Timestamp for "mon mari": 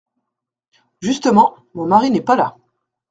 1.75-2.09